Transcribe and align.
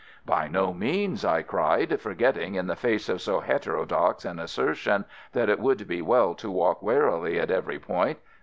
"By 0.25 0.47
no 0.47 0.73
means," 0.73 1.23
I 1.23 1.43
cried, 1.43 2.01
forgetting 2.01 2.55
in 2.55 2.65
the 2.65 2.75
face 2.75 3.07
of 3.07 3.21
so 3.21 3.39
heterodox 3.39 4.25
an 4.25 4.39
assertion 4.39 5.05
that 5.33 5.47
it 5.47 5.59
would 5.59 5.87
be 5.87 6.01
well 6.01 6.33
to 6.33 6.49
walk 6.49 6.81
warily 6.81 7.39
at 7.39 7.51
every 7.51 7.77
point. 7.77 8.17